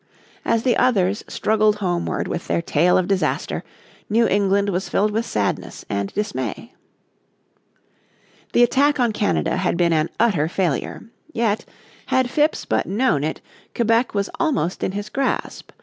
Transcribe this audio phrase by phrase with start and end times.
[0.43, 3.63] As the others struggled homeward with their tale of disaster,
[4.09, 6.73] New England was filled with sadness and dismay.
[8.53, 11.03] The attack on Canada had been an utter failure.
[11.31, 11.65] Yet,
[12.07, 13.41] had Phips but known it,
[13.75, 15.71] Quebec was almost in his grasp.